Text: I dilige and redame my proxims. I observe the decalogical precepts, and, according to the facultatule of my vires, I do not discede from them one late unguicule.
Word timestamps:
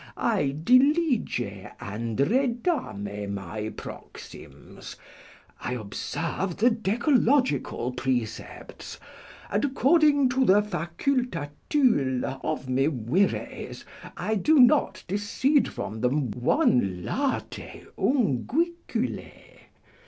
I 0.17 0.55
dilige 0.63 1.71
and 1.79 2.17
redame 2.19 3.35
my 3.35 3.69
proxims. 3.69 4.95
I 5.59 5.73
observe 5.73 6.57
the 6.57 6.71
decalogical 6.71 7.91
precepts, 7.95 8.99
and, 9.51 9.63
according 9.63 10.29
to 10.29 10.43
the 10.43 10.63
facultatule 10.63 12.23
of 12.43 12.67
my 12.67 12.87
vires, 12.87 13.85
I 14.17 14.33
do 14.33 14.57
not 14.59 15.03
discede 15.07 15.67
from 15.67 16.01
them 16.01 16.31
one 16.31 17.03
late 17.03 17.85
unguicule. 17.95 19.31